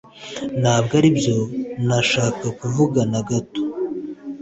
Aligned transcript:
Ntabwo 0.61 0.93
aribyo 0.99 1.37
nashakaga 1.87 2.49
kuvuga 2.59 2.99
na 3.11 3.21
gato." 3.29 3.61